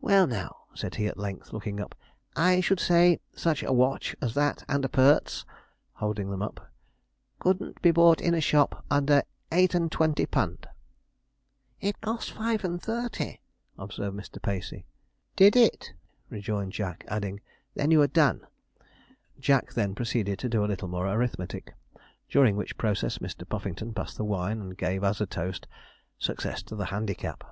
'Well, 0.00 0.26
now,' 0.26 0.60
said 0.72 0.94
he, 0.94 1.06
at 1.08 1.18
length, 1.18 1.52
looking 1.52 1.78
up, 1.78 1.94
'I 2.34 2.62
should 2.62 2.80
say, 2.80 3.20
such 3.34 3.62
a 3.62 3.70
watch 3.70 4.16
as 4.18 4.32
that 4.32 4.64
and 4.66 4.82
appurts,' 4.82 5.44
holding 5.92 6.30
them 6.30 6.40
up, 6.40 6.72
'couldn't 7.38 7.82
be 7.82 7.90
bought 7.90 8.22
in 8.22 8.32
a 8.32 8.40
shop 8.40 8.82
under 8.90 9.24
eight 9.52 9.74
and 9.74 9.92
twenty 9.92 10.24
pund.' 10.24 10.66
'It 11.82 12.00
cost 12.00 12.32
five 12.32 12.64
and 12.64 12.80
thirty,' 12.82 13.42
observed 13.78 14.16
Mr. 14.16 14.40
Pacey. 14.40 14.86
'Did 15.36 15.54
it!' 15.54 15.92
rejoined 16.30 16.72
Jack, 16.72 17.04
adding, 17.08 17.42
'then 17.74 17.90
you 17.90 17.98
were 17.98 18.06
done.' 18.06 18.46
Jack 19.38 19.74
then 19.74 19.94
proceeded 19.94 20.38
to 20.38 20.48
do 20.48 20.64
a 20.64 20.70
little 20.72 20.88
more 20.88 21.06
arithmetic, 21.12 21.74
during 22.30 22.56
which 22.56 22.78
process 22.78 23.18
Mr. 23.18 23.46
Puffington 23.46 23.92
passed 23.92 24.16
the 24.16 24.24
wine 24.24 24.62
and 24.62 24.78
gave 24.78 25.04
as 25.04 25.20
a 25.20 25.26
toast 25.26 25.66
'Success 26.18 26.62
to 26.62 26.74
the 26.74 26.86
handicap.' 26.86 27.44